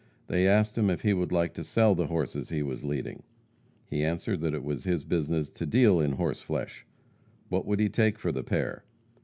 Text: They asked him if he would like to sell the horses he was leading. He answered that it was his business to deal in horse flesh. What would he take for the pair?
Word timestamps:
They 0.25 0.47
asked 0.47 0.79
him 0.79 0.89
if 0.89 1.01
he 1.01 1.13
would 1.13 1.31
like 1.31 1.53
to 1.53 1.63
sell 1.63 1.93
the 1.93 2.07
horses 2.07 2.49
he 2.49 2.63
was 2.63 2.83
leading. 2.83 3.21
He 3.85 4.03
answered 4.03 4.41
that 4.41 4.55
it 4.55 4.63
was 4.63 4.83
his 4.83 5.03
business 5.03 5.51
to 5.51 5.67
deal 5.67 5.99
in 5.99 6.13
horse 6.13 6.41
flesh. 6.41 6.87
What 7.49 7.67
would 7.67 7.79
he 7.79 7.87
take 7.87 8.17
for 8.17 8.31
the 8.31 8.41
pair? 8.43 8.83